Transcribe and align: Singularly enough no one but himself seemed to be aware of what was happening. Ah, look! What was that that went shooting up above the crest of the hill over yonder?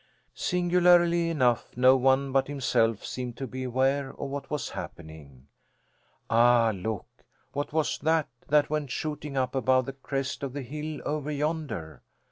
Singularly 0.33 1.29
enough 1.29 1.77
no 1.77 1.95
one 1.95 2.31
but 2.31 2.47
himself 2.47 3.05
seemed 3.05 3.37
to 3.37 3.45
be 3.45 3.65
aware 3.65 4.09
of 4.13 4.31
what 4.31 4.49
was 4.49 4.69
happening. 4.71 5.45
Ah, 6.27 6.71
look! 6.73 7.05
What 7.53 7.71
was 7.71 7.99
that 7.99 8.27
that 8.47 8.71
went 8.71 8.89
shooting 8.89 9.37
up 9.37 9.53
above 9.53 9.85
the 9.85 9.93
crest 9.93 10.41
of 10.41 10.53
the 10.53 10.63
hill 10.63 11.03
over 11.05 11.29
yonder? 11.29 12.01